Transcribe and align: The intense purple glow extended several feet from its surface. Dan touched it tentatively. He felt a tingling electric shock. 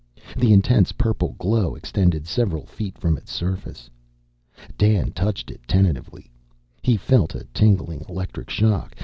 The 0.35 0.51
intense 0.51 0.93
purple 0.93 1.35
glow 1.37 1.75
extended 1.75 2.25
several 2.25 2.65
feet 2.65 2.97
from 2.97 3.17
its 3.17 3.31
surface. 3.31 3.87
Dan 4.75 5.11
touched 5.11 5.51
it 5.51 5.61
tentatively. 5.67 6.31
He 6.81 6.97
felt 6.97 7.35
a 7.35 7.45
tingling 7.53 8.05
electric 8.09 8.49
shock. 8.49 8.95